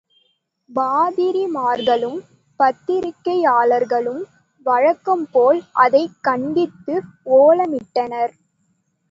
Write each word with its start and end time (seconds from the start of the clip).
பாதிரிமார்களும், 0.69 2.17
பத்திரிகைக்காரர்களும் 2.59 4.23
வழக்கம்போல் 4.65 5.61
அதைக் 5.77 6.17
கண்டித்து 6.21 6.95
ஓலமிட்டனர். 7.37 8.33